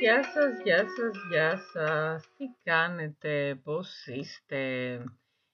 Γεια 0.00 0.24
σας, 0.24 0.62
γεια 0.64 0.78
σας, 0.78 1.16
γεια 1.30 1.58
σας. 1.72 2.22
Τι 2.36 2.44
κάνετε, 2.62 3.60
πώς 3.64 4.06
είστε; 4.06 4.58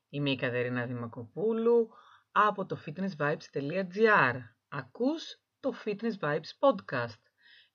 Είμαι 0.09 0.31
η 0.31 0.37
Κατερίνα 0.37 0.87
Δημακοπούλου 0.87 1.89
από 2.33 2.67
το 2.67 2.79
fitnessvibes.gr. 2.87 4.35
Ακούς 4.69 5.39
το 5.61 5.75
Fitness 5.85 6.19
Vibes 6.21 6.51
Podcast. 6.59 7.21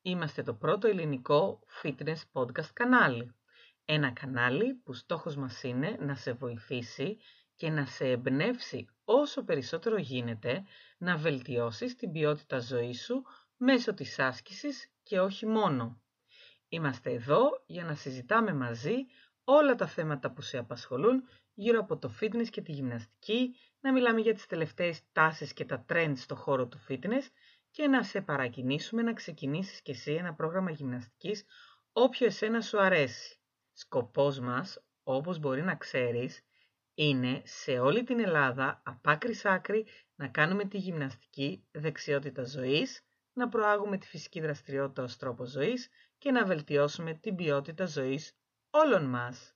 Είμαστε 0.02 0.43
το 0.43 0.54
πρώτο 0.54 0.88
ελληνικό 0.88 1.60
fitness 1.84 2.21
podcast 2.34 2.70
κανάλι. 2.74 3.36
Ένα 3.86 4.11
κανάλι 4.11 4.74
που 4.74 4.93
στόχος 4.93 5.36
μας 5.36 5.64
είναι 5.64 5.97
να 6.00 6.15
σε 6.15 6.34
βοηθήσει 6.34 7.18
και 7.56 7.70
να 7.70 7.86
σε 7.86 8.10
εμπνεύσει 8.10 8.88
όσο 9.06 9.43
περισσότερο 9.43 9.97
γίνεται 9.97 10.64
να 10.97 11.18
βελτιώσεις 11.18 11.96
την 11.96 12.11
ποιότητα 12.11 12.60
ζωής 12.60 13.04
σου 13.04 13.24
μέσω 13.57 13.93
της 13.93 14.20
άσκησης 14.20 14.92
και 15.04 15.20
όχι 15.20 15.46
μόνο. 15.46 16.02
Είμαστε 16.70 17.12
εδώ 17.12 17.64
για 17.66 17.84
να 17.84 17.96
συζητάμε 17.96 18.54
μαζί 18.54 18.96
όλα 19.44 19.75
τα 19.75 19.88
θέματα 19.88 20.32
που 20.32 20.42
σε 20.42 20.58
απασχολούν 20.58 21.24
γύρω 21.54 21.80
από 21.80 21.98
το 21.98 22.14
fitness 22.21 22.48
και 22.50 22.62
τη 22.62 22.71
γυμναστική, 22.71 23.56
να 23.80 23.94
μιλάμε 23.94 24.21
για 24.21 24.34
τις 24.34 24.46
τελευταίες 24.46 25.02
τάσεις 25.11 25.54
και 25.54 25.66
τα 25.66 25.86
trends 25.89 26.14
στο 26.16 26.36
χώρο 26.36 26.68
του 26.68 26.80
fitness 26.89 27.24
και 27.72 27.88
να 27.88 28.04
σε 28.04 28.22
παρακινήσουμε 28.22 29.02
να 29.02 29.14
ξεκινήσεις 29.14 29.82
και 29.82 29.92
εσύ 29.92 30.14
ένα 30.14 30.34
πρόγραμμα 30.34 30.72
γυμναστικής 30.72 31.46
όποιο 31.92 32.25
εσένα 32.25 32.61
σου 32.61 32.81
αρέσει. 32.81 33.39
Σκοπός 33.73 34.39
μας, 34.39 34.84
όπως 35.03 35.39
μπορεί 35.39 35.61
να 35.61 35.75
ξέρεις, 35.75 36.42
είναι 36.94 37.41
σε 37.45 37.80
όλη 37.80 38.03
την 38.03 38.19
Ελλάδα, 38.19 38.81
από 38.86 39.09
άκρη 39.09 39.34
σ' 39.34 39.45
άκρη, 39.45 39.88
να 40.16 40.28
κάνουμε 40.28 40.66
τη 40.66 40.78
γυμναστική 40.78 41.67
δεξιότητα 41.72 42.44
ζωής, 42.44 43.06
να 43.34 43.50
προάγουμε 43.50 43.97
τη 43.97 44.08
φυσική 44.08 44.39
δραστηριότητα 44.39 45.03
ως 45.03 45.17
τρόπο 45.17 45.45
ζωής 45.45 45.89
και 46.17 46.31
να 46.31 46.45
βελτιώσουμε 46.45 47.13
την 47.13 47.35
ποιότητα 47.35 47.85
ζωής 47.85 48.35
όλων 48.69 49.03
μας. 49.05 49.55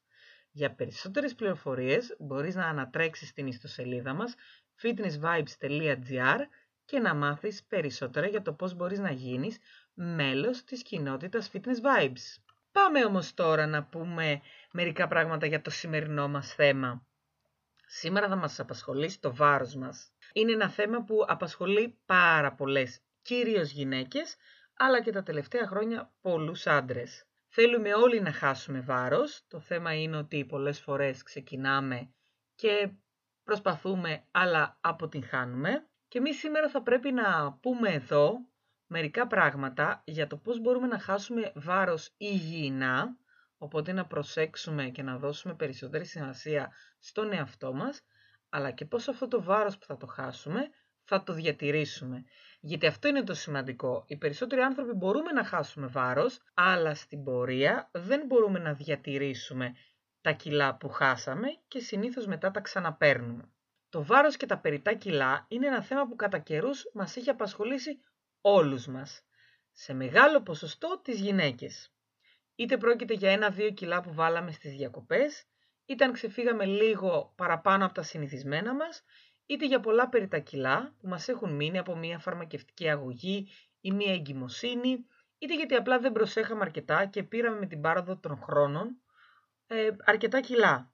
Για 0.51 0.73
περισσότερες 0.73 1.35
πληροφορίες 1.35 2.15
μπορείς 2.19 2.55
να 2.55 2.65
ανατρέξεις 2.65 3.29
στην 3.29 3.47
ιστοσελίδα 3.47 4.13
μας 4.13 4.35
fitnessvibes.gr 4.81 6.39
και 6.85 6.99
να 6.99 7.13
μάθεις 7.13 7.63
περισσότερα 7.63 8.27
για 8.27 8.41
το 8.41 8.53
πώς 8.53 8.73
μπορείς 8.73 8.99
να 8.99 9.11
γίνεις 9.11 9.57
μέλος 9.93 10.63
της 10.63 10.81
κοινότητας 10.83 11.51
Fitness 11.53 11.81
Vibes. 11.81 12.41
Πάμε 12.71 13.05
όμως 13.05 13.33
τώρα 13.33 13.67
να 13.67 13.83
πούμε 13.83 14.41
μερικά 14.71 15.07
πράγματα 15.07 15.45
για 15.45 15.61
το 15.61 15.69
σημερινό 15.69 16.27
μας 16.27 16.53
θέμα. 16.53 17.05
Σήμερα 17.85 18.27
θα 18.27 18.35
μας 18.35 18.59
απασχολήσει 18.59 19.19
το 19.19 19.35
βάρος 19.35 19.75
μας. 19.75 20.11
Είναι 20.33 20.51
ένα 20.51 20.69
θέμα 20.69 21.03
που 21.03 21.25
απασχολεί 21.27 21.97
πάρα 22.05 22.53
πολλές, 22.53 22.99
κυρίως 23.21 23.71
γυναίκες, 23.71 24.35
αλλά 24.83 25.01
και 25.01 25.11
τα 25.11 25.23
τελευταία 25.23 25.67
χρόνια 25.67 26.13
πολλούς 26.21 26.67
άντρες. 26.67 27.25
Θέλουμε 27.47 27.93
όλοι 27.93 28.21
να 28.21 28.31
χάσουμε 28.31 28.79
βάρος. 28.79 29.45
Το 29.47 29.59
θέμα 29.59 29.93
είναι 29.93 30.17
ότι 30.17 30.45
πολλές 30.45 30.79
φορές 30.79 31.23
ξεκινάμε 31.23 32.13
και 32.55 32.91
προσπαθούμε, 33.43 34.27
αλλά 34.31 34.77
αποτυγχάνουμε. 34.81 35.89
Και 36.07 36.17
εμείς 36.17 36.37
σήμερα 36.37 36.69
θα 36.69 36.81
πρέπει 36.81 37.11
να 37.11 37.53
πούμε 37.53 37.89
εδώ 37.89 38.33
μερικά 38.85 39.27
πράγματα 39.27 40.01
για 40.05 40.27
το 40.27 40.37
πώς 40.37 40.59
μπορούμε 40.59 40.87
να 40.87 40.99
χάσουμε 40.99 41.51
βάρος 41.55 42.13
υγιεινά, 42.17 43.17
οπότε 43.57 43.91
να 43.91 44.05
προσέξουμε 44.05 44.89
και 44.89 45.03
να 45.03 45.17
δώσουμε 45.17 45.55
περισσότερη 45.55 46.05
σημασία 46.05 46.71
στον 46.99 47.33
εαυτό 47.33 47.73
μας, 47.73 48.01
αλλά 48.49 48.71
και 48.71 48.85
πώς 48.85 49.07
αυτό 49.07 49.27
το 49.27 49.43
βάρος 49.43 49.77
που 49.77 49.85
θα 49.85 49.97
το 49.97 50.05
χάσουμε 50.05 50.69
θα 51.13 51.23
το 51.23 51.33
διατηρήσουμε. 51.33 52.23
Γιατί 52.59 52.87
αυτό 52.87 53.07
είναι 53.07 53.23
το 53.23 53.33
σημαντικό. 53.33 54.03
Οι 54.07 54.17
περισσότεροι 54.17 54.61
άνθρωποι 54.61 54.93
μπορούμε 54.93 55.31
να 55.31 55.43
χάσουμε 55.43 55.87
βάρος, 55.87 56.41
αλλά 56.53 56.95
στην 56.95 57.23
πορεία 57.23 57.89
δεν 57.93 58.25
μπορούμε 58.25 58.59
να 58.59 58.73
διατηρήσουμε 58.73 59.75
τα 60.21 60.31
κιλά 60.31 60.75
που 60.75 60.89
χάσαμε 60.89 61.47
και 61.67 61.79
συνήθως 61.79 62.25
μετά 62.25 62.51
τα 62.51 62.59
ξαναπέρνουμε. 62.59 63.51
Το 63.89 64.03
βάρος 64.03 64.37
και 64.37 64.45
τα 64.45 64.57
περιτά 64.57 64.93
κιλά 64.93 65.45
είναι 65.47 65.67
ένα 65.67 65.81
θέμα 65.81 66.07
που 66.07 66.15
κατά 66.15 66.37
καιρούς 66.37 66.89
μας 66.93 67.15
έχει 67.15 67.29
απασχολήσει 67.29 67.99
όλους 68.41 68.87
μας. 68.87 69.23
Σε 69.71 69.93
μεγάλο 69.93 70.41
ποσοστό 70.41 70.99
τις 71.03 71.19
γυναίκες. 71.19 71.93
Είτε 72.55 72.77
πρόκειται 72.77 73.13
για 73.13 73.31
ένα-δύο 73.31 73.71
κιλά 73.71 74.01
που 74.01 74.13
βάλαμε 74.13 74.51
στις 74.51 74.71
διακοπές, 74.75 75.45
είτε 75.85 76.03
αν 76.03 76.11
ξεφύγαμε 76.11 76.65
λίγο 76.65 77.33
παραπάνω 77.35 77.85
από 77.85 77.93
τα 77.93 78.03
συνηθισμένα 78.03 78.73
μας, 78.73 79.03
είτε 79.45 79.65
για 79.65 79.79
πολλά 79.79 80.09
περιτά 80.09 80.39
κιλά 80.39 80.95
που 80.99 81.07
μας 81.07 81.27
έχουν 81.27 81.55
μείνει 81.55 81.77
από 81.77 81.95
μια 81.95 82.19
φαρμακευτική 82.19 82.89
αγωγή 82.89 83.47
ή 83.81 83.91
μια 83.91 84.13
εγκυμοσύνη, 84.13 85.05
είτε 85.37 85.55
γιατί 85.55 85.75
απλά 85.75 85.99
δεν 85.99 86.11
προσέχαμε 86.11 86.61
αρκετά 86.61 87.05
και 87.05 87.23
πήραμε 87.23 87.59
με 87.59 87.65
την 87.65 87.81
πάροδο 87.81 88.17
των 88.17 88.37
χρόνων 88.37 89.01
ε, 89.67 89.89
αρκετά 90.05 90.39
κιλά. 90.39 90.91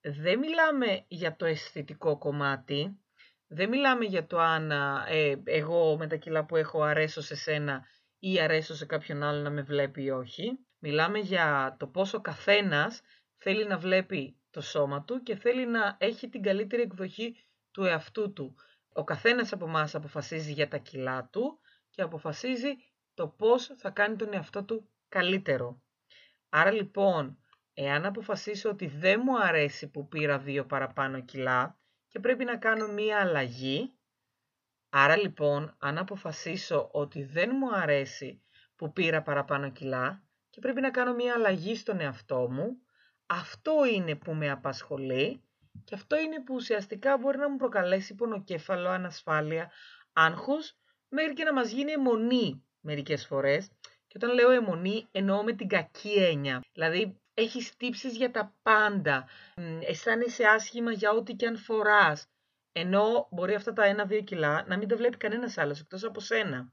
Δεν 0.00 0.38
μιλάμε 0.38 1.04
για 1.08 1.36
το 1.36 1.44
αισθητικό 1.44 2.18
κομμάτι, 2.18 3.00
δεν 3.46 3.68
μιλάμε 3.68 4.04
για 4.04 4.26
το 4.26 4.38
αν 4.38 4.70
ε, 5.08 5.42
εγώ 5.44 5.96
με 5.96 6.06
τα 6.06 6.16
κιλά 6.16 6.44
που 6.44 6.56
έχω 6.56 6.82
αρέσω 6.82 7.20
σε 7.20 7.34
σένα 7.34 7.86
ή 8.18 8.40
αρέσω 8.40 8.74
σε 8.74 8.86
κάποιον 8.86 9.22
άλλο 9.22 9.42
να 9.42 9.50
με 9.50 9.62
βλέπει 9.62 10.02
ή 10.02 10.10
όχι. 10.10 10.58
Μιλάμε 10.78 11.18
για 11.18 11.76
το 11.78 11.86
πόσο 11.86 12.20
καθένας 12.20 13.02
θέλει 13.36 13.66
να 13.66 13.78
βλέπει 13.78 14.36
το 14.50 14.60
σώμα 14.60 15.04
του 15.04 15.22
και 15.22 15.36
θέλει 15.36 15.66
να 15.66 15.96
έχει 16.00 16.28
την 16.28 16.42
καλύτερη 16.42 16.82
εκδοχή 16.82 17.44
του 17.72 17.84
εαυτού 17.84 18.32
του. 18.32 18.54
Ο 18.92 19.04
καθένας 19.04 19.52
από 19.52 19.64
εμάς 19.66 19.94
αποφασίζει 19.94 20.52
για 20.52 20.68
τα 20.68 20.76
κιλά 20.76 21.28
του 21.32 21.60
και 21.90 22.02
αποφασίζει 22.02 22.76
το 23.14 23.28
πώς 23.28 23.70
θα 23.76 23.90
κάνει 23.90 24.16
τον 24.16 24.32
εαυτό 24.32 24.64
του 24.64 24.88
καλύτερο. 25.08 25.82
Άρα 26.48 26.70
λοιπόν, 26.70 27.38
εάν 27.74 28.04
αποφασίσω 28.04 28.68
ότι 28.68 28.86
δεν 28.86 29.20
μου 29.24 29.38
αρέσει 29.38 29.90
που 29.90 30.08
πήρα 30.08 30.38
δύο 30.38 30.66
παραπάνω 30.66 31.20
κιλά 31.20 31.78
και 32.08 32.20
πρέπει 32.20 32.44
να 32.44 32.56
κάνω 32.56 32.88
μία 32.88 33.20
αλλαγή, 33.20 33.92
άρα 34.88 35.16
λοιπόν, 35.16 35.76
αν 35.78 35.98
αποφασίσω 35.98 36.88
ότι 36.92 37.22
δεν 37.22 37.50
μου 37.54 37.74
αρέσει 37.74 38.42
που 38.76 38.92
πήρα 38.92 39.22
παραπάνω 39.22 39.70
κιλά 39.70 40.22
και 40.50 40.60
πρέπει 40.60 40.80
να 40.80 40.90
κάνω 40.90 41.14
μία 41.14 41.34
αλλαγή 41.34 41.76
στον 41.76 42.00
εαυτό 42.00 42.50
μου, 42.50 42.82
αυτό 43.26 43.72
είναι 43.94 44.14
που 44.14 44.34
με 44.34 44.50
απασχολεί 44.50 45.42
και 45.84 45.94
αυτό 45.94 46.18
είναι 46.18 46.42
που 46.42 46.54
ουσιαστικά 46.54 47.18
μπορεί 47.18 47.38
να 47.38 47.50
μου 47.50 47.56
προκαλέσει 47.56 48.14
πονοκέφαλο, 48.14 48.88
ανασφάλεια, 48.88 49.70
άγχος, 50.12 50.76
μέχρι 51.08 51.32
και 51.32 51.44
να 51.44 51.52
μας 51.52 51.70
γίνει 51.70 51.92
αιμονή 51.92 52.64
μερικές 52.80 53.26
φορές. 53.26 53.70
Και 54.06 54.14
όταν 54.16 54.34
λέω 54.34 54.50
αιμονή 54.50 55.08
εννοώ 55.10 55.42
με 55.42 55.52
την 55.52 55.68
κακή 55.68 56.12
έννοια. 56.12 56.60
Δηλαδή 56.72 57.20
έχεις 57.34 57.76
τύψεις 57.76 58.16
για 58.16 58.30
τα 58.30 58.54
πάντα, 58.62 59.28
αισθάνεσαι 59.80 60.44
άσχημα 60.44 60.92
για 60.92 61.10
ό,τι 61.10 61.34
και 61.34 61.46
αν 61.46 61.56
φοράς. 61.56 62.26
Ενώ 62.72 63.28
μπορεί 63.30 63.54
αυτά 63.54 63.72
τα 63.72 63.84
ένα-δύο 63.84 64.22
κιλά 64.22 64.64
να 64.66 64.76
μην 64.76 64.88
τα 64.88 64.96
βλέπει 64.96 65.16
κανένας 65.16 65.58
άλλος 65.58 65.80
εκτός 65.80 66.04
από 66.04 66.20
σένα. 66.20 66.72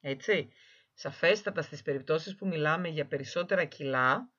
Έτσι. 0.00 0.52
Σαφέστατα 0.94 1.62
στις 1.62 1.82
περιπτώσεις 1.82 2.34
που 2.34 2.46
μιλάμε 2.46 2.88
για 2.88 3.06
περισσότερα 3.06 3.64
κιλά, 3.64 4.30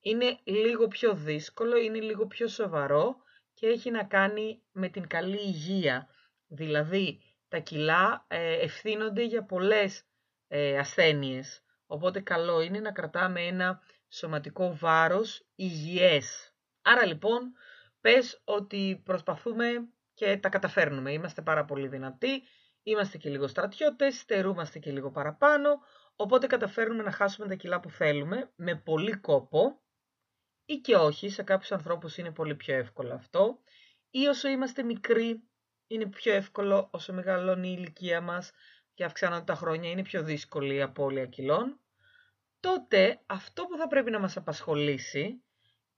είναι 0.00 0.38
λίγο 0.44 0.88
πιο 0.88 1.14
δύσκολο, 1.14 1.76
είναι 1.76 2.00
λίγο 2.00 2.26
πιο 2.26 2.48
σοβαρό 2.48 3.23
και 3.64 3.70
έχει 3.70 3.90
να 3.90 4.04
κάνει 4.04 4.62
με 4.72 4.88
την 4.88 5.06
καλή 5.06 5.36
υγεία. 5.36 6.08
Δηλαδή, 6.46 7.20
τα 7.48 7.58
κιλά 7.58 8.24
ε, 8.28 8.52
ευθύνονται 8.52 9.24
για 9.24 9.44
πολλές 9.44 10.04
ε, 10.48 10.78
ασθένειες. 10.78 11.62
Οπότε 11.86 12.20
καλό 12.20 12.60
είναι 12.60 12.80
να 12.80 12.92
κρατάμε 12.92 13.40
ένα 13.40 13.80
σωματικό 14.08 14.76
βάρος 14.76 15.46
υγιές. 15.54 16.54
Άρα 16.82 17.06
λοιπόν, 17.06 17.52
πες 18.00 18.40
ότι 18.44 19.02
προσπαθούμε 19.04 19.66
και 20.14 20.36
τα 20.36 20.48
καταφέρνουμε. 20.48 21.12
Είμαστε 21.12 21.42
πάρα 21.42 21.64
πολύ 21.64 21.88
δυνατοί, 21.88 22.42
είμαστε 22.82 23.18
και 23.18 23.30
λίγο 23.30 23.46
στρατιώτες, 23.46 24.18
στερούμαστε 24.18 24.78
και 24.78 24.90
λίγο 24.90 25.10
παραπάνω, 25.10 25.80
οπότε 26.16 26.46
καταφέρνουμε 26.46 27.02
να 27.02 27.10
χάσουμε 27.10 27.48
τα 27.48 27.54
κιλά 27.54 27.80
που 27.80 27.90
θέλουμε 27.90 28.52
με 28.56 28.74
πολύ 28.74 29.16
κόπο 29.16 29.82
ή 30.64 30.76
και 30.76 30.96
όχι, 30.96 31.28
σε 31.28 31.42
κάποιους 31.42 31.72
ανθρώπους 31.72 32.16
είναι 32.16 32.30
πολύ 32.32 32.54
πιο 32.54 32.74
εύκολο 32.74 33.14
αυτό, 33.14 33.58
ή 34.10 34.26
όσο 34.26 34.48
είμαστε 34.48 34.82
μικροί 34.82 35.42
είναι 35.86 36.06
πιο 36.06 36.32
εύκολο, 36.32 36.88
όσο 36.90 37.12
μεγαλώνει 37.12 37.68
η 37.68 37.74
ηλικία 37.78 38.20
μας 38.20 38.50
και 38.94 39.04
αυξάνονται 39.04 39.44
τα 39.44 39.54
χρόνια 39.54 39.90
είναι 39.90 40.02
πιο 40.02 40.22
δύσκολη 40.22 40.74
η 40.74 40.82
απώλεια 40.82 41.26
κιλών, 41.26 41.80
τότε 42.60 43.20
αυτό 43.26 43.64
που 43.64 43.76
θα 43.76 43.86
πρέπει 43.86 44.10
να 44.10 44.18
μας 44.18 44.36
απασχολήσει 44.36 45.42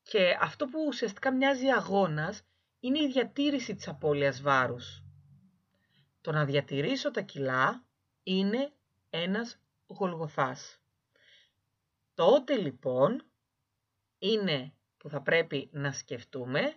και 0.02 0.36
αυτό 0.40 0.66
που 0.66 0.84
ουσιαστικά 0.86 1.34
μοιάζει 1.34 1.66
αγώνας 1.66 2.42
είναι 2.80 2.98
η 2.98 3.06
διατήρηση 3.06 3.74
της 3.74 3.88
απώλειας 3.88 4.40
βάρους. 4.40 5.02
Το 6.20 6.32
να 6.32 6.44
διατηρήσω 6.44 7.10
τα 7.10 7.20
κιλά 7.20 7.84
είναι 8.22 8.72
ένας 9.10 9.60
γολγοθάς. 9.86 10.80
Τότε 12.14 12.56
λοιπόν 12.56 13.24
είναι 14.18 14.72
που 14.96 15.08
θα 15.08 15.22
πρέπει 15.22 15.68
να 15.72 15.92
σκεφτούμε 15.92 16.76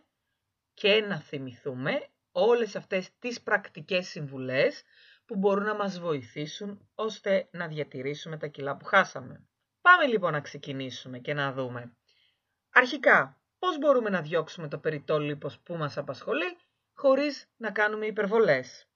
και 0.74 1.02
να 1.02 1.20
θυμηθούμε 1.20 2.08
όλες 2.32 2.76
αυτές 2.76 3.10
τις 3.20 3.42
πρακτικές 3.42 4.08
συμβουλές 4.08 4.84
που 5.26 5.36
μπορούν 5.36 5.64
να 5.64 5.76
μας 5.76 6.00
βοηθήσουν 6.00 6.90
ώστε 6.96 7.48
να 7.52 7.68
διατηρήσουμε 7.68 8.38
τα 8.38 8.48
κιλά 8.48 8.78
που 8.78 8.86
χάσαμε. 8.86 9.48
Πάμε 9.82 10.06
λοιπόν 10.06 10.32
να 10.32 10.42
ξεκινήσουμε 10.42 11.20
και 11.20 11.34
να 11.34 11.52
δούμε. 11.54 11.98
Αρχικά, 12.70 13.42
πώς 13.60 13.78
μπορούμε 13.78 14.10
να 14.10 14.22
διώξουμε 14.22 14.68
το 14.68 14.78
περιττό 14.78 15.20
λίπος 15.20 15.60
που 15.60 15.76
μας 15.76 15.98
απασχολεί 15.98 16.58
χωρίς 16.94 17.50
να 17.58 17.72
κάνουμε 17.72 18.06
υπερβολές; 18.06 18.88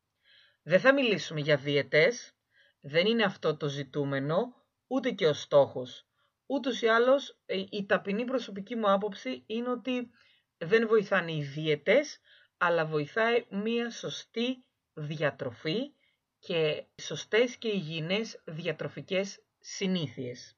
Δεν 0.64 0.80
θα 0.80 0.94
μιλήσουμε 0.94 1.40
για 1.40 1.58
δίαιτες, 1.58 2.34
δεν 2.80 3.06
είναι 3.06 3.24
αυτό 3.24 3.58
το 3.58 3.68
ζητούμενο, 3.68 4.56
ούτε 4.88 5.12
και 5.12 5.28
ο 5.28 5.34
στόχος. 5.34 6.08
Ούτως 6.46 6.82
ή 6.82 6.88
άλλως, 6.88 7.38
ε, 7.46 7.64
η 7.70 7.86
ταπεινή 7.86 8.26
προσωπική 8.26 8.76
μου 8.76 8.92
άποψη 8.92 9.44
είναι 9.48 9.70
ότι 9.70 10.10
δεν 10.58 10.88
βοηθάνε 10.88 11.34
οι 11.34 11.44
δίαιτες, 11.44 12.20
αλλά 12.58 12.86
βοηθάει 12.86 13.46
μία 13.50 13.90
σωστή 13.90 14.66
διατροφή 14.94 15.94
και 16.40 16.86
σωστές 17.02 17.56
και 17.58 17.68
υγιεινές 17.68 18.42
διατροφικές 18.46 19.44
συνήθειες. 19.60 20.58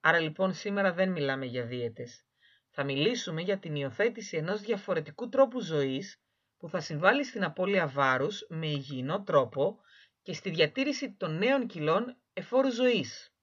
Άρα 0.00 0.18
λοιπόν 0.18 0.54
σήμερα 0.54 0.92
δεν 0.92 1.10
μιλάμε 1.10 1.46
για 1.46 1.66
δίαιτες. 1.66 2.24
Θα 2.70 2.84
μιλήσουμε 2.84 3.40
για 3.42 3.58
την 3.58 3.74
υιοθέτηση 3.74 4.36
ενός 4.36 4.60
διαφορετικού 4.60 5.28
τρόπου 5.28 5.60
ζωής 5.60 6.20
που 6.58 6.68
θα 6.68 6.80
συμβάλλει 6.80 7.24
στην 7.24 7.44
απώλεια 7.44 7.86
βάρους 7.86 8.46
με 8.48 8.66
υγιεινό 8.66 9.22
τρόπο 9.22 9.80
και 10.22 10.32
στη 10.32 10.50
διατήρηση 10.50 11.12
των 11.12 11.38
νέων 11.38 11.66
κιλών 11.66 12.16
εφόρου 12.32 12.70
ζωής. 12.70 13.33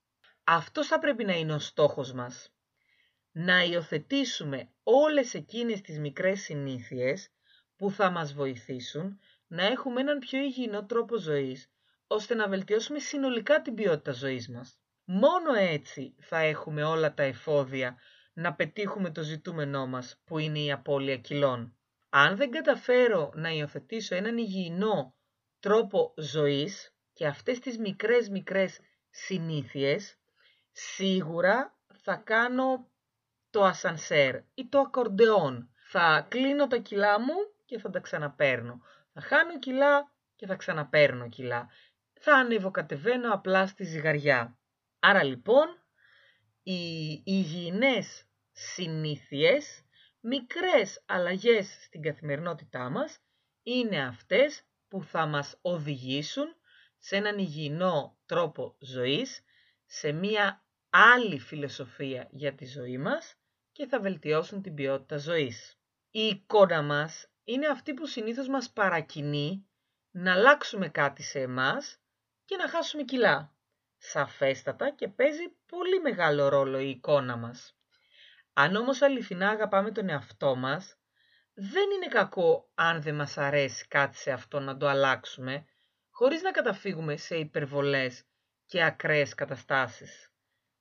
Αυτός 0.43 0.87
θα 0.87 0.99
πρέπει 0.99 1.23
να 1.25 1.33
είναι 1.33 1.53
ο 1.53 1.59
στόχος 1.59 2.13
μας. 2.13 2.53
Να 3.31 3.63
υιοθετήσουμε 3.63 4.69
όλες 4.83 5.33
εκείνες 5.33 5.81
τις 5.81 5.99
μικρές 5.99 6.41
συνήθειες 6.41 7.29
που 7.77 7.91
θα 7.91 8.09
μας 8.09 8.33
βοηθήσουν 8.33 9.19
να 9.47 9.65
έχουμε 9.65 10.01
έναν 10.01 10.19
πιο 10.19 10.39
υγιεινό 10.39 10.85
τρόπο 10.85 11.17
ζωής, 11.17 11.71
ώστε 12.07 12.35
να 12.35 12.47
βελτιώσουμε 12.47 12.99
συνολικά 12.99 13.61
την 13.61 13.75
ποιότητα 13.75 14.11
ζωής 14.11 14.49
μας. 14.49 14.79
Μόνο 15.03 15.53
έτσι 15.53 16.15
θα 16.19 16.37
έχουμε 16.37 16.83
όλα 16.83 17.13
τα 17.13 17.23
εφόδια 17.23 17.97
να 18.33 18.53
πετύχουμε 18.53 19.11
το 19.11 19.21
ζητούμενό 19.21 19.87
μας, 19.87 20.21
που 20.25 20.37
είναι 20.37 20.59
η 20.59 20.71
απώλεια 20.71 21.17
κιλών. 21.17 21.75
Αν 22.09 22.35
δεν 22.35 22.51
καταφέρω 22.51 23.31
να 23.35 23.49
υιοθετήσω 23.49 24.15
έναν 24.15 24.37
υγιεινό 24.37 25.15
τρόπο 25.59 26.13
ζωής 26.17 26.93
και 27.13 27.27
αυτές 27.27 27.59
τις 27.59 27.77
μικρές 27.77 28.29
μικρές 28.29 28.79
συνήθειες, 29.09 30.17
σίγουρα 30.71 31.75
θα 32.03 32.15
κάνω 32.15 32.89
το 33.49 33.63
ασανσέρ 33.63 34.35
ή 34.53 34.67
το 34.69 34.79
ακορντεόν. 34.79 35.69
Θα 35.89 36.25
κλείνω 36.29 36.67
τα 36.67 36.77
κιλά 36.77 37.19
μου 37.19 37.33
και 37.65 37.79
θα 37.79 37.89
τα 37.89 37.99
ξαναπέρνω. 37.99 38.81
Θα 39.13 39.21
χάνω 39.21 39.59
κιλά 39.59 40.11
και 40.35 40.45
θα 40.45 40.55
ξαναπέρνω 40.55 41.29
κιλά. 41.29 41.69
Θα 42.19 42.33
ανεβοκατεβαίνω 42.35 43.33
απλά 43.33 43.67
στη 43.67 43.83
ζυγαριά. 43.83 44.57
Άρα 44.99 45.23
λοιπόν, 45.23 45.67
οι 46.63 47.21
υγιεινές 47.25 48.25
συνήθειες, 48.51 49.83
μικρές 50.19 51.03
αλλαγές 51.05 51.77
στην 51.83 52.01
καθημερινότητά 52.01 52.89
μας, 52.89 53.19
είναι 53.63 54.03
αυτές 54.03 54.63
που 54.87 55.03
θα 55.03 55.25
μας 55.25 55.57
οδηγήσουν 55.61 56.55
σε 56.97 57.15
έναν 57.15 57.37
υγιεινό 57.37 58.17
τρόπο 58.25 58.75
ζωής, 58.79 59.43
σε 59.93 60.11
μία 60.11 60.63
άλλη 60.89 61.39
φιλοσοφία 61.39 62.27
για 62.31 62.55
τη 62.55 62.65
ζωή 62.65 62.97
μας 62.97 63.35
και 63.71 63.87
θα 63.87 63.99
βελτιώσουν 63.99 64.61
την 64.61 64.73
ποιότητα 64.73 65.17
ζωής. 65.17 65.79
Η 66.11 66.19
εικόνα 66.25 66.81
μας 66.81 67.27
είναι 67.43 67.67
αυτή 67.67 67.93
που 67.93 68.05
συνήθως 68.05 68.47
μας 68.47 68.71
παρακινεί 68.71 69.67
να 70.11 70.33
αλλάξουμε 70.33 70.89
κάτι 70.89 71.23
σε 71.23 71.39
εμάς 71.39 71.99
και 72.45 72.55
να 72.55 72.69
χάσουμε 72.69 73.03
κιλά. 73.03 73.55
Σαφέστατα 73.97 74.89
και 74.89 75.07
παίζει 75.07 75.55
πολύ 75.65 75.99
μεγάλο 75.99 76.47
ρόλο 76.47 76.79
η 76.79 76.89
εικόνα 76.89 77.35
μας. 77.35 77.77
Αν 78.53 78.75
όμως 78.75 79.01
αληθινά 79.01 79.49
αγαπάμε 79.49 79.91
τον 79.91 80.09
εαυτό 80.09 80.55
μας, 80.55 80.97
δεν 81.53 81.89
είναι 81.95 82.07
κακό 82.07 82.69
αν 82.75 83.01
δεν 83.01 83.15
μας 83.15 83.37
αρέσει 83.37 83.87
κάτι 83.87 84.17
σε 84.17 84.31
αυτό 84.31 84.59
να 84.59 84.77
το 84.77 84.87
αλλάξουμε, 84.87 85.65
χωρίς 86.09 86.41
να 86.41 86.51
καταφύγουμε 86.51 87.17
σε 87.17 87.35
υπερβολές 87.35 88.25
και 88.71 88.83
ακραίες 88.83 89.35
καταστάσεις. 89.35 90.31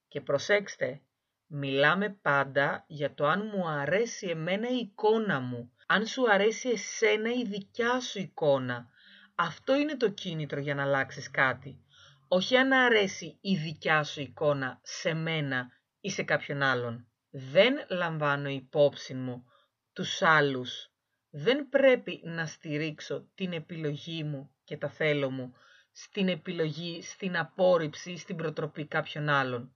Και 0.08 0.20
προσέξτε, 0.20 1.02
μιλάμε 1.46 2.10
πάντα 2.22 2.84
για 2.88 3.14
το 3.14 3.26
αν 3.26 3.50
μου 3.54 3.69
αρέσει 3.69 4.26
εμένα 4.26 4.69
η 4.69 4.76
εικόνα 4.76 5.40
μου, 5.40 5.72
αν 5.87 6.06
σου 6.06 6.31
αρέσει 6.31 6.69
εσένα 6.69 7.32
η 7.32 7.44
δικιά 7.44 8.00
σου 8.00 8.19
εικόνα. 8.19 8.88
Αυτό 9.34 9.75
είναι 9.75 9.96
το 9.96 10.10
κίνητρο 10.10 10.60
για 10.60 10.75
να 10.75 10.82
αλλάξεις 10.82 11.31
κάτι. 11.31 11.84
Όχι 12.28 12.56
αν 12.56 12.72
αρέσει 12.72 13.38
η 13.40 13.56
δικιά 13.56 14.04
σου 14.04 14.20
εικόνα 14.20 14.81
σε 14.82 15.14
μένα 15.14 15.69
ή 16.00 16.10
σε 16.10 16.22
κάποιον 16.22 16.62
άλλον. 16.62 17.08
Δεν 17.31 17.75
λαμβάνω 17.88 18.48
υπόψη 18.48 19.14
μου 19.14 19.44
τους 19.93 20.22
άλλους. 20.22 20.90
Δεν 21.31 21.69
πρέπει 21.69 22.20
να 22.25 22.46
στηρίξω 22.46 23.28
την 23.34 23.52
επιλογή 23.52 24.25
μου 24.25 24.54
και 24.64 24.76
τα 24.76 24.88
θέλω 24.88 25.31
μου 25.31 25.54
στην 25.92 26.28
επιλογή, 26.28 27.02
στην 27.02 27.37
απόρριψη, 27.37 28.16
στην 28.16 28.37
προτροπή 28.37 28.87
κάποιων 28.87 29.28
άλλων. 29.28 29.75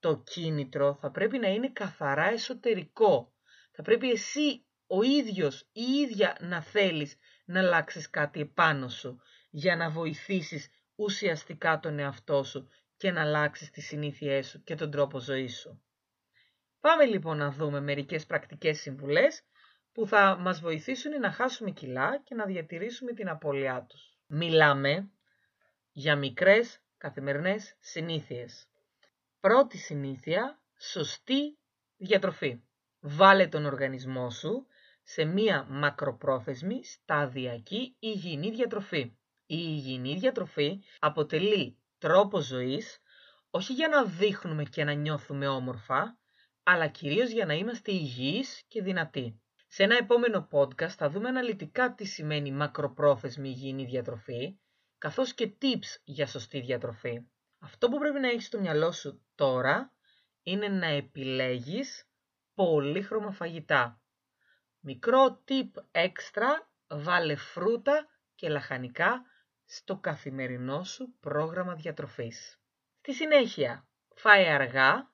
Το 0.00 0.22
κίνητρο 0.22 0.94
θα 1.00 1.10
πρέπει 1.10 1.38
να 1.38 1.48
είναι 1.48 1.70
καθαρά 1.70 2.24
εσωτερικό. 2.32 3.32
Θα 3.72 3.82
πρέπει 3.82 4.10
εσύ 4.10 4.66
ο 4.86 5.02
ίδιος, 5.02 5.68
η 5.72 5.82
ίδια 5.82 6.36
να 6.40 6.62
θέλεις 6.62 7.16
να 7.44 7.60
αλλάξεις 7.60 8.10
κάτι 8.10 8.40
επάνω 8.40 8.88
σου 8.88 9.20
για 9.50 9.76
να 9.76 9.90
βοηθήσεις 9.90 10.70
ουσιαστικά 10.94 11.80
τον 11.80 11.98
εαυτό 11.98 12.42
σου 12.44 12.68
και 12.96 13.10
να 13.10 13.20
αλλάξεις 13.20 13.70
τις 13.70 13.86
συνήθειές 13.86 14.48
σου 14.48 14.62
και 14.62 14.74
τον 14.74 14.90
τρόπο 14.90 15.18
ζωής 15.18 15.58
σου. 15.58 15.82
Πάμε 16.80 17.04
λοιπόν 17.04 17.36
να 17.36 17.50
δούμε 17.50 17.80
μερικές 17.80 18.26
πρακτικές 18.26 18.80
συμβουλές 18.80 19.42
που 19.92 20.06
θα 20.06 20.36
μας 20.36 20.60
βοηθήσουν 20.60 21.20
να 21.20 21.30
χάσουμε 21.30 21.70
κιλά 21.70 22.20
και 22.24 22.34
να 22.34 22.44
διατηρήσουμε 22.44 23.12
την 23.12 23.28
απώλειά 23.28 23.86
τους. 23.88 24.18
Μιλάμε 24.26 25.10
για 25.98 26.16
μικρές 26.16 26.80
καθημερινές 26.98 27.76
συνήθειες. 27.78 28.68
Πρώτη 29.40 29.78
συνήθεια, 29.78 30.60
σωστή 30.78 31.58
διατροφή. 31.96 32.60
Βάλε 33.00 33.46
τον 33.46 33.64
οργανισμό 33.64 34.30
σου 34.30 34.66
σε 35.02 35.24
μία 35.24 35.66
μακροπρόθεσμη, 35.68 36.84
σταδιακή 36.84 37.96
υγιεινή 37.98 38.50
διατροφή. 38.50 39.00
Η 39.00 39.16
υγιεινή 39.46 40.14
διατροφή 40.14 40.82
αποτελεί 40.98 41.76
τρόπο 41.98 42.40
ζωής, 42.40 43.00
όχι 43.50 43.72
για 43.72 43.88
να 43.88 44.04
δείχνουμε 44.04 44.62
και 44.64 44.84
να 44.84 44.92
νιώθουμε 44.92 45.48
όμορφα, 45.48 46.18
αλλά 46.62 46.86
κυρίως 46.86 47.30
για 47.30 47.46
να 47.46 47.54
είμαστε 47.54 47.92
υγιείς 47.92 48.64
και 48.68 48.82
δυνατοί. 48.82 49.40
Σε 49.68 49.82
ένα 49.82 49.96
επόμενο 49.96 50.48
podcast 50.52 50.88
θα 50.96 51.10
δούμε 51.10 51.28
αναλυτικά 51.28 51.94
τι 51.94 52.04
σημαίνει 52.04 52.52
μακροπρόθεσμη 52.52 53.48
υγιεινή 53.48 53.84
διατροφή, 53.84 54.58
καθώς 54.98 55.34
και 55.34 55.56
tips 55.62 56.00
για 56.04 56.26
σωστή 56.26 56.60
διατροφή. 56.60 57.26
Αυτό 57.58 57.88
που 57.88 57.98
πρέπει 57.98 58.20
να 58.20 58.28
έχεις 58.28 58.46
στο 58.46 58.60
μυαλό 58.60 58.92
σου 58.92 59.22
τώρα 59.34 59.92
είναι 60.42 60.68
να 60.68 60.86
επιλέγεις 60.86 62.08
πολύχρωμα 62.54 63.30
φαγητά. 63.30 64.00
Μικρό 64.80 65.42
tip 65.48 65.82
έξτρα, 65.90 66.70
βάλε 66.88 67.36
φρούτα 67.36 68.06
και 68.34 68.48
λαχανικά 68.48 69.22
στο 69.64 69.98
καθημερινό 69.98 70.84
σου 70.84 71.16
πρόγραμμα 71.20 71.74
διατροφής. 71.74 72.60
Στη 72.98 73.14
συνέχεια, 73.14 73.88
φάε 74.14 74.48
αργά 74.52 75.12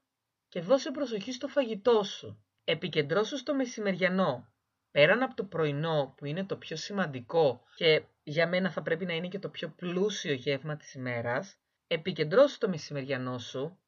και 0.49 0.61
δώσε 0.61 0.91
προσοχή 0.91 1.33
στο 1.33 1.49
φαγητό 1.49 2.03
σου. 2.03 2.45
Επικεντρώσου 2.65 3.37
στο 3.37 3.55
μεσημεριανό. 3.55 4.54
Πέραν 4.95 5.23
από 5.23 5.35
το 5.35 5.45
πρωινό 5.45 6.15
που 6.17 6.25
είναι 6.25 6.45
το 6.45 6.57
πιο 6.57 6.77
σημαντικό 6.77 7.63
και 7.75 8.03
για 8.23 8.49
μένα 8.49 8.71
θα 8.71 8.83
πρέπει 8.83 9.05
να 9.05 9.13
είναι 9.13 9.29
και 9.29 9.39
το 9.39 9.49
πιο 9.49 9.69
πλούσιο 9.69 10.33
γεύμα 10.33 10.77
της 10.77 10.95
ημέρας, 10.95 11.59
επικεντρώσου 11.87 12.59
το 12.59 12.69
μεσημεριανό 12.69 13.39
σου 13.39 13.79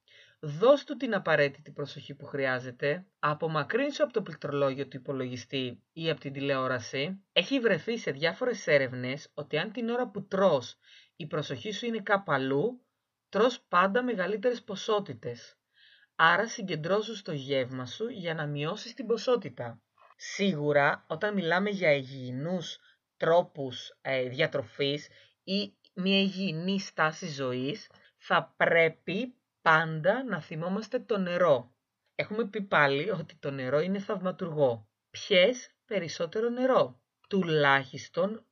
Δώσ' 0.41 0.85
του 0.85 0.97
την 0.97 1.15
απαραίτητη 1.15 1.71
προσοχή 1.71 2.15
που 2.15 2.25
χρειάζεται, 2.25 3.07
απομακρύνσου 3.19 4.03
από 4.03 4.13
το 4.13 4.23
πληκτρολόγιο 4.23 4.89
του 4.89 4.97
υπολογιστή 4.97 5.83
ή 5.93 6.11
από 6.11 6.21
την 6.21 6.33
τηλεόραση. 6.33 7.25
Έχει 7.33 7.61
βρεθεί 7.61 7.99
σε 7.99 8.11
διάφορες 8.11 8.67
έρευνες 8.67 9.31
ότι 9.35 9.59
αν 9.59 9.73
την 9.73 9.89
ώρα 9.89 10.09
που 10.09 10.27
τρως 10.27 10.79
η 11.17 11.27
προσοχή 11.27 11.73
σου 11.73 11.87
είναι 11.87 12.01
κάπου 12.01 12.33
αλλού, 12.33 12.87
τρως 13.29 13.61
πάντα 13.69 14.03
μεγαλύτερες 14.03 14.63
ποσότητες. 14.63 15.57
Άρα 16.15 16.49
συγκεντρώσου 16.49 17.17
στο 17.17 17.33
γεύμα 17.33 17.87
σου 17.87 18.09
για 18.09 18.35
να 18.35 18.47
μειώσεις 18.47 18.95
την 18.95 19.07
ποσότητα. 19.07 19.81
Σίγουρα 20.17 21.05
όταν 21.09 21.35
μιλάμε 21.35 21.71
για 21.71 21.93
υγιεινούς 21.93 22.79
τρόπους 23.17 23.99
ε, 24.01 24.29
διατροφής 24.29 25.09
ή 25.45 25.75
μια 25.95 26.21
υγιεινή 26.21 26.81
στάση 26.81 27.27
ζωής, 27.27 27.91
θα 28.17 28.55
πρέπει 28.57 29.35
πάντα 29.63 30.25
να 30.25 30.41
θυμόμαστε 30.41 30.99
το 30.99 31.19
νερό. 31.19 31.75
Έχουμε 32.15 32.47
πει 32.47 32.63
πάλι 32.63 33.11
ότι 33.11 33.37
το 33.37 33.51
νερό 33.51 33.81
είναι 33.81 33.99
θαυματουργό. 33.99 34.89
Πιες 35.11 35.71
περισσότερο 35.85 36.49
νερό. 36.49 37.01
Τουλάχιστον 37.29 38.47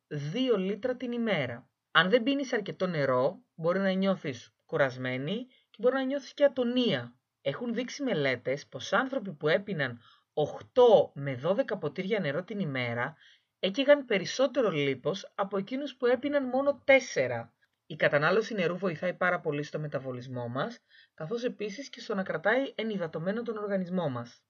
2 0.54 0.58
λίτρα 0.58 0.96
την 0.96 1.12
ημέρα. 1.12 1.68
Αν 1.90 2.10
δεν 2.10 2.22
πίνεις 2.22 2.52
αρκετό 2.52 2.86
νερό, 2.86 3.42
μπορεί 3.54 3.78
να 3.78 3.90
νιώθεις 3.90 4.54
κουρασμένη 4.66 5.46
και 5.70 5.76
μπορεί 5.78 5.94
να 5.94 6.04
νιώθεις 6.04 6.34
και 6.34 6.44
ατονία. 6.44 7.16
Έχουν 7.40 7.74
δείξει 7.74 8.02
μελέτες 8.02 8.66
πως 8.66 8.92
άνθρωποι 8.92 9.32
που 9.32 9.48
έπιναν 9.48 10.00
8 10.34 11.10
με 11.12 11.40
12 11.44 11.78
ποτήρια 11.80 12.20
νερό 12.20 12.44
την 12.44 12.58
ημέρα 12.58 13.16
έκαιγαν 13.58 14.04
περισσότερο 14.04 14.70
λίπος 14.70 15.32
από 15.34 15.58
εκείνους 15.58 15.96
που 15.96 16.06
έπιναν 16.06 16.44
μόνο 16.48 16.84
4. 17.14 17.50
Η 17.86 17.96
κατανάλωση 17.96 18.54
νερού 18.54 18.76
βοηθάει 18.76 19.14
πάρα 19.14 19.40
πολύ 19.40 19.62
στο 19.62 19.78
μεταβολισμό 19.78 20.48
μας, 20.48 20.78
καθώς 21.14 21.44
επίσης 21.44 21.88
και 21.88 22.00
στο 22.00 22.14
να 22.14 22.22
κρατάει 22.22 22.72
ενυδατωμένο 22.74 23.42
τον 23.42 23.56
οργανισμό 23.56 24.08
μας. 24.08 24.42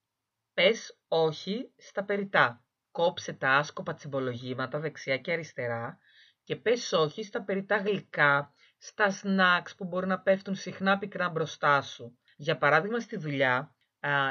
Πες 0.54 0.98
όχι 1.08 1.72
στα 1.76 2.04
περιτά. 2.04 2.64
Κόψε 2.90 3.32
τα 3.32 3.50
άσκοπα 3.50 3.94
τσιμπολογήματα 3.94 4.78
δεξιά 4.78 5.18
και 5.18 5.32
αριστερά 5.32 5.98
και 6.44 6.56
πες 6.56 6.92
όχι 6.92 7.24
στα 7.24 7.42
περιτά 7.42 7.76
γλυκά, 7.76 8.52
στα 8.78 9.10
σνακς 9.10 9.74
που 9.74 9.84
μπορεί 9.84 10.06
να 10.06 10.20
πέφτουν 10.20 10.54
συχνά 10.54 10.98
πικρά 10.98 11.28
μπροστά 11.28 11.82
σου. 11.82 12.18
Για 12.36 12.58
παράδειγμα 12.58 13.00
στη 13.00 13.16
δουλειά, 13.16 13.73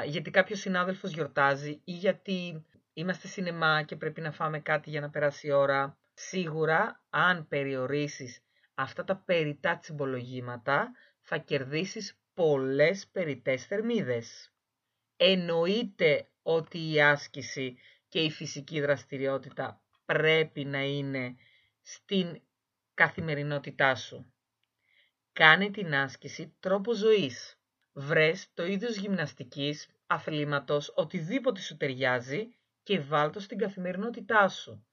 γιατί 0.06 0.30
κάποιος 0.30 0.60
συνάδελφος 0.60 1.12
γιορτάζει 1.12 1.80
ή 1.84 1.92
γιατί 1.92 2.64
είμαστε 2.92 3.28
σινεμά 3.28 3.82
και 3.82 3.96
πρέπει 3.96 4.20
να 4.20 4.32
φάμε 4.32 4.60
κάτι 4.60 4.90
για 4.90 5.00
να 5.00 5.10
περάσει 5.10 5.46
η 5.46 5.50
ώρα. 5.50 5.98
Σίγουρα, 6.14 7.02
αν 7.10 7.48
περιορίσεις 7.48 8.42
αυτά 8.74 9.04
τα 9.04 9.16
περιτά 9.16 9.78
τσιμπολογήματα, 9.78 10.92
θα 11.20 11.36
κερδίσεις 11.36 12.18
πολλές 12.34 13.06
περιτές 13.06 13.66
θερμίδες. 13.66 14.52
Εννοείται 15.16 16.28
ότι 16.42 16.92
η 16.92 17.02
άσκηση 17.02 17.78
και 18.08 18.20
η 18.20 18.30
φυσική 18.30 18.80
δραστηριότητα 18.80 19.82
πρέπει 20.04 20.64
να 20.64 20.82
είναι 20.82 21.36
στην 21.82 22.40
καθημερινότητά 22.94 23.94
σου. 23.94 24.32
Κάνε 25.32 25.70
την 25.70 25.94
άσκηση 25.94 26.54
τρόπο 26.60 26.94
ζωής. 26.94 27.58
Βρες 27.96 28.50
το 28.54 28.64
είδος 28.66 28.96
γυμναστικής, 28.96 29.88
αθλήματος, 30.06 30.92
οτιδήποτε 30.96 31.60
σου 31.60 31.76
ταιριάζει 31.76 32.56
και 32.82 33.00
βάλτο 33.00 33.40
στην 33.40 33.58
καθημερινότητά 33.58 34.48
σου. 34.48 34.86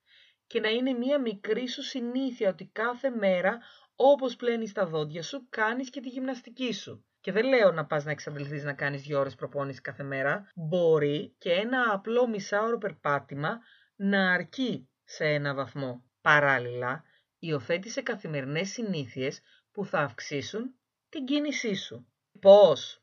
Και 0.48 0.60
να 0.60 0.70
είναι 0.70 0.92
μία 0.92 1.20
μικρή 1.22 1.68
σου 1.68 1.82
συνήθεια 1.82 2.50
ότι 2.50 2.66
κάθε 2.66 3.10
μέρα 3.10 3.60
όπως 3.96 4.36
πλένεις 4.36 4.72
τα 4.72 4.86
δόντια 4.86 5.24
σου 5.24 5.48
κάνεις 5.50 5.90
και 5.90 6.02
τη 6.02 6.10
γυμναστική 6.10 6.74
σου. 6.74 7.06
Και 7.20 7.32
δεν 7.32 7.46
λέω 7.46 7.72
να 7.72 7.86
πας 7.86 8.06
να 8.06 8.12
εξαντληθείς 8.12 8.64
να 8.64 8.74
κάνεις 8.74 9.02
δύο 9.02 9.20
ώρες 9.20 9.36
προπόνησης 9.36 9.82
κάθε 9.82 10.04
μέρα. 10.04 10.52
Μπορεί 10.56 11.36
και 11.38 11.52
ένα 11.52 11.92
απλό 11.92 12.28
μισάωρο 12.28 12.78
περπάτημα 12.78 13.60
να 13.96 14.34
αρκεί 14.34 14.90
σε 15.04 15.26
ένα 15.26 15.54
βαθμό. 15.54 16.04
Παράλληλα, 16.22 17.04
υιοθέτησε 17.40 18.02
καθημερινές 18.02 18.70
συνήθειες 18.70 19.42
που 19.72 19.86
θα 19.86 20.00
αυξήσουν 20.00 20.76
την 21.10 21.26
κίνησή 21.26 21.76
σου. 21.76 22.11
Πώς; 22.40 23.02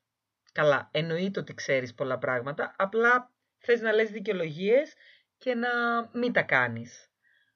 Καλά, 0.53 0.89
εννοείται 0.93 1.41
ότι 1.41 1.55
ξέρεις 1.55 1.95
πολλά 1.95 2.19
πράγματα, 2.19 2.75
απλά 2.79 3.33
θες 3.59 3.81
να 3.81 3.93
λες 3.93 4.11
δικαιολογίες 4.11 4.95
και 5.39 5.55
να 5.55 5.69
μην 6.13 6.33
τα 6.33 6.43
κάνεις. 6.43 7.11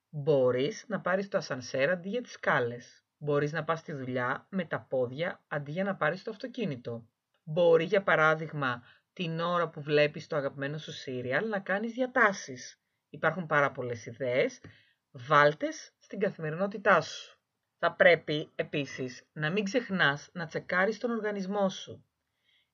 Μπορείς 0.08 0.84
να 0.88 1.00
πάρεις 1.00 1.28
το 1.28 1.38
ασανσέρ 1.38 1.90
αντί 1.90 2.08
για 2.08 2.20
τις 2.20 2.32
σκάλες. 2.32 3.04
Μπορείς 3.16 3.52
να 3.52 3.64
πας 3.64 3.78
στη 3.78 3.92
δουλειά 3.92 4.46
με 4.48 4.64
τα 4.64 4.80
πόδια 4.80 5.44
αντί 5.48 5.70
για 5.70 5.84
να 5.84 5.96
πάρεις 5.96 6.22
το 6.22 6.30
αυτοκίνητο. 6.30 7.08
Μπορεί 7.42 7.84
για 7.84 8.02
παράδειγμα 8.02 8.82
την 9.12 9.40
ώρα 9.40 9.68
που 9.68 9.82
βλέπεις 9.82 10.26
το 10.26 10.36
αγαπημένο 10.36 10.78
σου 10.78 10.92
σύριαλ 10.92 11.48
να 11.48 11.60
κάνεις 11.60 11.92
διατάσεις. 11.92 12.80
Υπάρχουν 13.10 13.46
πάρα 13.46 13.70
πολλές 13.70 14.06
ιδέες. 14.06 14.60
Βάλτες 15.10 15.92
στην 15.98 16.18
καθημερινότητά 16.18 17.00
σου. 17.00 17.41
Θα 17.84 17.92
πρέπει 17.92 18.50
επίσης 18.54 19.24
να 19.32 19.50
μην 19.50 19.64
ξεχνάς 19.64 20.30
να 20.32 20.46
τσεκάρεις 20.46 20.98
τον 20.98 21.10
οργανισμό 21.10 21.68
σου. 21.68 22.04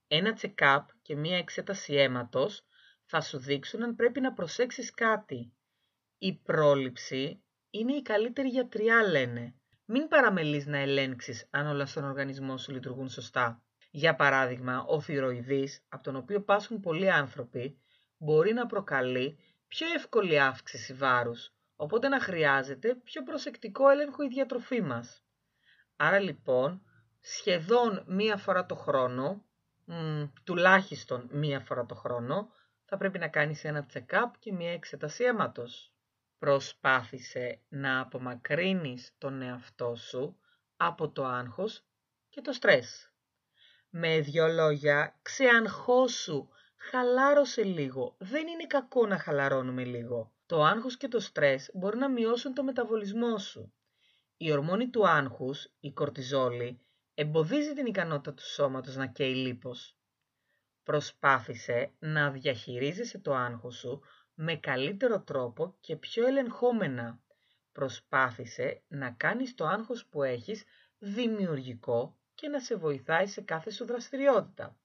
Ένα 0.09 0.39
check-up 0.41 0.85
και 1.03 1.17
μία 1.17 1.37
εξέταση 1.37 1.95
αίματος 1.95 2.65
θα 3.05 3.21
σου 3.21 3.39
δείξουν 3.39 3.83
αν 3.83 3.95
πρέπει 3.95 4.21
να 4.21 4.33
προσέξεις 4.33 4.91
κάτι. 4.91 5.53
Η 6.19 6.35
πρόληψη 6.35 7.43
είναι 7.71 7.93
η 7.93 8.03
καλύτερη 8.03 8.49
γιατριά 8.49 9.03
λένε. 9.03 9.55
Μην 9.85 10.09
παραμελείς 10.09 10.67
να 10.67 10.79
ελέγξεις 10.79 11.47
αν 11.51 11.67
όλα 11.67 11.87
στον 11.87 12.05
οργανισμό 12.05 12.57
σου 12.57 12.73
λειτουργούν 12.73 13.09
σωστά. 13.09 13.63
Για 13.91 14.15
παράδειγμα, 14.15 14.85
ο 14.85 15.01
θυροειδής, 15.01 15.85
από 15.89 16.03
τον 16.03 16.17
οποίο 16.17 16.43
πάσχουν 16.43 16.81
πολλοί 16.81 17.11
άνθρωποι, 17.11 17.79
μπορεί 18.17 18.53
να 18.53 18.67
προκαλεί 18.67 19.39
πιο 19.69 19.87
εύκολη 19.95 20.41
αύξηση 20.41 20.93
βάρους, 20.93 21.53
οπότε 21.81 22.09
να 22.09 22.21
χρειάζεται 22.21 22.95
πιο 22.95 23.23
προσεκτικό 23.23 23.89
έλεγχο 23.89 24.23
η 24.23 24.29
διατροφή 24.29 24.83
μας. 24.83 25.23
Άρα 25.97 26.19
λοιπόν, 26.19 26.83
σχεδόν 27.21 28.05
μία 28.07 28.37
φορά 28.37 28.67
το 28.67 28.75
χρόνο, 28.75 29.45
τουλάχιστον 30.45 31.29
μία 31.33 31.61
φορά 31.61 31.87
το 31.87 31.95
χρόνο, 31.95 32.51
θα 32.85 32.97
πρέπει 32.97 33.19
να 33.19 33.29
κάνεις 33.29 33.65
ένα 33.65 33.87
check-up 33.93 34.31
και 34.39 34.53
μία 34.53 34.73
εξετασία 34.73 35.29
αίματος. 35.29 35.93
Προσπάθησε 36.39 37.61
να 37.69 38.01
απομακρύνεις 38.01 39.15
τον 39.19 39.43
εαυτό 39.43 39.95
σου 39.97 40.39
από 40.77 41.09
το 41.09 41.25
άγχος 41.25 41.85
και 42.29 42.41
το 42.41 42.53
στρες. 42.53 43.13
Με 43.91 44.21
δυο 44.21 44.49
λόγια, 44.49 45.19
ξεαγχώσου, 45.23 46.49
χαλάρωσε 46.77 47.63
λίγο. 47.63 48.15
Δεν 48.19 48.47
είναι 48.47 48.67
κακό 48.67 49.07
να 49.07 49.19
χαλαρώνουμε 49.19 49.85
λίγο. 49.85 50.33
Το 50.49 50.65
άγχος 50.65 50.97
και 50.97 51.09
το 51.09 51.21
στρες 51.21 51.71
μπορεί 51.75 51.99
να 51.99 52.09
μειώσουν 52.09 52.55
το 52.55 52.63
μεταβολισμό 52.63 53.39
σου. 53.39 53.73
Η 54.37 54.53
ορμόνη 54.53 54.91
του 54.91 55.09
άγχους, 55.09 55.69
η 55.81 55.93
κορτιζόλη, 55.93 56.81
εμποδίζει 57.15 57.75
την 57.75 57.87
ικανότητα 57.87 58.35
του 58.35 58.43
σώματος 58.43 58.97
να 58.97 59.07
καίει 59.07 59.35
λίπος. 59.35 59.97
Προσπάθησε 60.83 61.93
να 61.99 62.31
διαχειρίζεσαι 62.31 63.19
το 63.19 63.35
άγχος 63.35 63.77
σου 63.77 64.01
με 64.35 64.57
καλύτερο 64.57 65.21
τρόπο 65.21 65.77
και 65.81 65.97
πιο 65.97 66.27
ελεγχόμενα. 66.27 67.21
Προσπάθησε 67.73 68.83
να 68.89 69.11
κάνεις 69.11 69.55
το 69.55 69.67
άγχος 69.67 70.07
που 70.07 70.23
έχεις 70.23 70.65
δημιουργικό 70.99 72.19
και 72.35 72.49
να 72.49 72.61
σε 72.61 72.77
βοηθάει 72.77 73.27
σε 73.27 73.41
κάθε 73.41 73.71
σου 73.71 73.85
δραστηριότητα. 73.85 74.79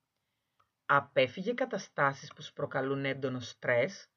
Απέφυγε 0.85 1.53
καταστάσεις 1.53 2.33
που 2.33 2.41
σου 2.41 2.53
προκαλούν 2.53 3.05
έντονο 3.05 3.39
στρες 3.39 4.07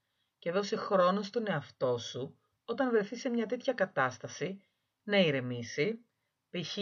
και 0.46 0.52
δώσε 0.52 0.76
χρόνο 0.76 1.22
στον 1.22 1.48
εαυτό 1.48 1.98
σου 1.98 2.38
όταν 2.64 2.90
βρεθεί 2.90 3.16
σε 3.16 3.28
μια 3.28 3.46
τέτοια 3.46 3.72
κατάσταση 3.72 4.60
να 5.02 5.16
ηρεμήσει, 5.16 6.04
π.χ. 6.50 6.78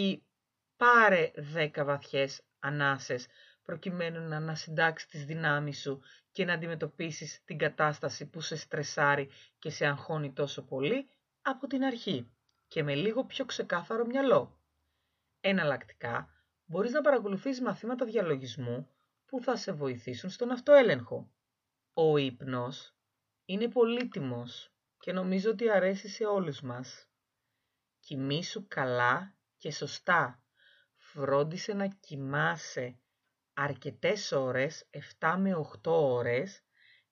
πάρε 0.76 1.30
10 1.54 1.70
βαθιές 1.84 2.42
ανάσες 2.58 3.26
προκειμένου 3.62 4.28
να 4.28 4.36
ανασυντάξει 4.36 5.08
τις 5.08 5.24
δυνάμεις 5.24 5.80
σου 5.80 6.02
και 6.32 6.44
να 6.44 6.52
αντιμετωπίσεις 6.52 7.42
την 7.44 7.58
κατάσταση 7.58 8.26
που 8.26 8.40
σε 8.40 8.56
στρεσάρει 8.56 9.30
και 9.58 9.70
σε 9.70 9.86
αγχώνει 9.86 10.32
τόσο 10.32 10.62
πολύ 10.62 11.08
από 11.42 11.66
την 11.66 11.84
αρχή 11.84 12.32
και 12.68 12.82
με 12.82 12.94
λίγο 12.94 13.24
πιο 13.24 13.44
ξεκάθαρο 13.44 14.06
μυαλό. 14.06 14.60
Εναλλακτικά, 15.40 16.28
μπορείς 16.64 16.92
να 16.92 17.00
παρακολουθείς 17.00 17.60
μαθήματα 17.60 18.04
διαλογισμού 18.04 18.88
που 19.26 19.40
θα 19.40 19.56
σε 19.56 19.72
βοηθήσουν 19.72 20.30
στον 20.30 20.50
αυτοέλεγχο. 20.50 21.30
Ο 21.94 22.16
ύπνος 22.16 22.93
είναι 23.44 23.68
πολύτιμος 23.68 24.72
και 24.98 25.12
νομίζω 25.12 25.50
ότι 25.50 25.70
αρέσει 25.70 26.08
σε 26.08 26.24
όλους 26.24 26.60
μας. 26.60 27.08
Κοιμήσου 28.00 28.66
καλά 28.68 29.34
και 29.56 29.70
σωστά. 29.70 30.42
Φρόντισε 30.96 31.72
να 31.72 31.86
κοιμάσαι 31.86 32.98
αρκετές 33.54 34.32
ώρες, 34.32 34.88
7 34.90 35.36
με 35.38 35.54
8 35.54 35.92
ώρες 35.92 36.62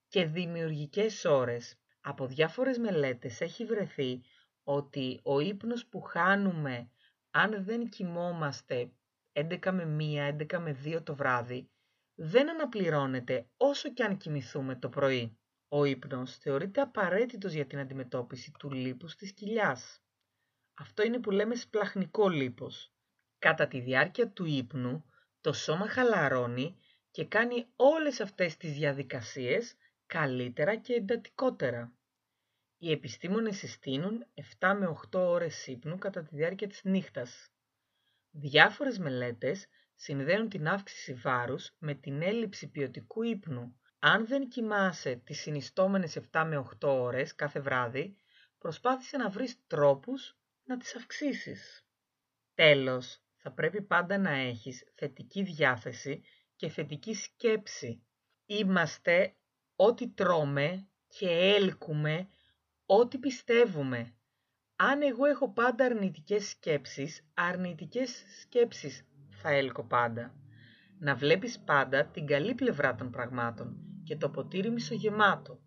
και 0.09 0.25
δημιουργικές 0.27 1.25
ώρες. 1.25 1.77
Από 2.01 2.27
διάφορες 2.27 2.79
μελέτες 2.79 3.41
έχει 3.41 3.65
βρεθεί 3.65 4.23
ότι 4.62 5.21
ο 5.23 5.41
ύπνος 5.41 5.87
που 5.87 6.01
χάνουμε 6.01 6.91
αν 7.31 7.65
δεν 7.65 7.89
κοιμόμαστε 7.89 8.93
11 9.33 9.73
με 9.73 9.85
1, 9.85 10.27
11 10.27 10.59
με 10.59 10.73
2 10.73 11.03
το 11.03 11.15
βράδυ, 11.15 11.71
δεν 12.15 12.51
αναπληρώνεται 12.51 13.47
όσο 13.57 13.93
και 13.93 14.05
αν 14.05 14.17
κοιμηθούμε 14.17 14.77
το 14.77 14.89
πρωί. 14.89 15.37
Ο 15.75 15.85
ύπνος 15.85 16.37
θεωρείται 16.37 16.81
απαραίτητος 16.81 17.52
για 17.52 17.67
την 17.67 17.79
αντιμετώπιση 17.79 18.52
του 18.59 18.71
λίπους 18.71 19.17
της 19.17 19.33
κοιλιάς. 19.33 20.02
Αυτό 20.75 21.02
είναι 21.02 21.21
που 21.21 21.31
λέμε 21.31 21.55
σπλαχνικό 21.55 22.29
λίπος. 22.29 22.93
Κατά 23.38 23.67
τη 23.67 23.81
διάρκεια 23.81 24.29
του 24.29 24.45
ύπνου, 24.45 25.05
το 25.41 25.52
σώμα 25.52 25.88
χαλαρώνει 25.88 26.79
και 27.11 27.25
κάνει 27.25 27.67
όλες 27.76 28.21
αυτές 28.21 28.57
τις 28.57 28.73
διαδικασίες 28.73 29.75
καλύτερα 30.07 30.76
και 30.76 30.93
εντατικότερα. 30.93 31.93
Οι 32.79 32.91
επιστήμονες 32.91 33.57
συστήνουν 33.57 34.26
7 34.59 34.76
με 34.79 34.87
8 34.87 35.19
ώρες 35.19 35.67
ύπνου 35.67 35.99
κατά 35.99 36.23
τη 36.23 36.37
διάρκεια 36.37 36.69
της 36.69 36.85
νύχτας. 36.85 37.50
Διάφορες 38.31 38.99
μελέτες 38.99 39.69
συνδέουν 39.95 40.49
την 40.49 40.69
αύξηση 40.69 41.14
βάρους 41.14 41.75
με 41.79 41.95
την 41.95 42.23
έλλειψη 42.23 42.71
ποιοτικού 42.71 43.23
ύπνου. 43.23 43.76
Αν 44.05 44.27
δεν 44.27 44.49
κοιμάσαι 44.49 45.15
τις 45.25 45.41
συνιστόμενες 45.41 46.17
7 46.33 46.45
με 46.47 46.57
8 46.57 46.89
ώρες 46.89 47.35
κάθε 47.35 47.61
βράδυ, 47.61 48.17
προσπάθησε 48.59 49.17
να 49.17 49.29
βρεις 49.29 49.67
τρόπους 49.67 50.37
να 50.65 50.77
τις 50.77 50.97
αυξήσεις. 50.97 51.87
Τέλος, 52.55 53.21
θα 53.37 53.53
πρέπει 53.53 53.83
πάντα 53.83 54.19
να 54.19 54.31
έχεις 54.31 54.85
θετική 54.95 55.43
διάθεση 55.43 56.23
και 56.57 56.69
θετική 56.69 57.15
σκέψη. 57.15 58.03
Είμαστε 58.47 59.35
ό,τι 59.77 60.09
τρώμε 60.09 60.89
και 61.09 61.29
έλκουμε 61.29 62.29
ό,τι 62.87 63.19
πιστεύουμε. 63.19 64.15
Αν 64.77 65.03
εγώ 65.03 65.25
έχω 65.25 65.53
πάντα 65.53 65.85
αρνητικές 65.85 66.49
σκέψεις, 66.49 67.27
αρνητικές 67.35 68.25
σκέψεις 68.41 69.05
θα 69.31 69.51
έλκω 69.51 69.85
πάντα. 69.85 70.35
Να 70.99 71.15
βλέπεις 71.15 71.61
πάντα 71.61 72.07
την 72.07 72.27
καλή 72.27 72.55
πλευρά 72.55 72.95
των 72.95 73.11
πραγμάτων 73.11 73.87
και 74.12 74.19
το 74.19 74.31
ποτήρι 74.31 74.71
μισογεμάτο. 74.71 75.61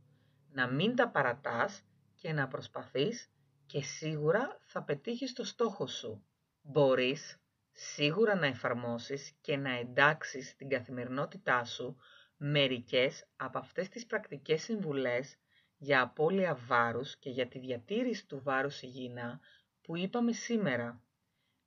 Να 0.52 0.68
μην 0.68 0.96
τα 0.96 1.10
παρατάς 1.10 1.84
και 2.16 2.34
να 2.34 2.48
προσπαθείς 2.48 3.32
και 3.66 3.82
σίγουρα 3.82 4.60
θα 4.66 4.84
πετύχεις 4.84 5.34
το 5.34 5.44
στόχο 5.44 5.88
σου. 5.88 6.26
Μπορείς 6.62 7.40
σίγουρα 7.72 8.36
να 8.36 8.46
εφαρμόσεις 8.46 9.34
και 9.42 9.58
να 9.58 9.70
εντάξεις 9.70 10.50
στην 10.50 10.70
καθημερινότητά 10.70 11.64
σου 11.64 11.98
μερικές 12.38 13.28
από 13.36 13.58
αυτές 13.58 13.90
τις 13.90 14.06
πρακτικές 14.06 14.62
συμβουλές 14.62 15.38
για 15.78 16.02
απώλεια 16.02 16.56
βάρους 16.56 17.18
και 17.18 17.30
για 17.30 17.48
τη 17.48 17.60
διατήρηση 17.60 18.28
του 18.28 18.42
βάρους 18.44 18.82
υγιεινά 18.82 19.40
που 19.82 19.98
είπαμε 19.98 20.32
σήμερα. 20.32 21.04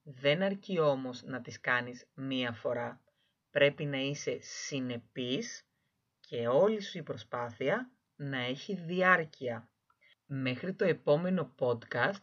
Δεν 0.03 0.43
αρκεί 0.43 0.79
όμως 0.79 1.23
να 1.23 1.41
τις 1.41 1.61
κάνεις 1.61 2.07
μία 2.15 2.53
φορά. 2.53 3.01
Πρέπει 3.51 3.85
να 3.85 3.99
είσαι 3.99 4.39
συνεπής 4.41 5.68
και 6.29 6.49
όλη 6.49 6.81
σου 6.81 6.99
η 6.99 7.03
προσπάθεια 7.03 7.91
να 8.17 8.39
έχει 8.39 8.75
διάρκεια. 8.75 9.71
Μέχρι 10.27 10.75
το 10.75 10.85
επόμενο 10.85 11.55
podcast 11.59 12.23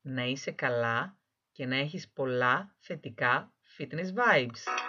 να 0.00 0.24
είσαι 0.24 0.50
καλά 0.50 1.18
και 1.52 1.66
να 1.66 1.76
έχεις 1.76 2.08
πολλά 2.08 2.74
θετικά 2.78 3.54
fitness 3.78 4.12
vibes. 4.14 4.83